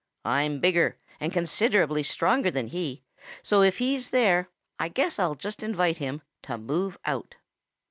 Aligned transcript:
I'm 0.25 0.59
bigger 0.59 0.97
and 1.19 1.31
considerably 1.31 2.01
stronger 2.01 2.49
than 2.49 2.69
he, 2.69 3.03
so 3.43 3.61
if 3.61 3.77
he's 3.77 4.09
there, 4.09 4.49
I 4.79 4.87
guess 4.87 5.19
I'll 5.19 5.35
just 5.35 5.61
invite 5.61 5.97
him 5.97 6.23
to 6.41 6.57
move 6.57 6.97
out." 7.05 7.35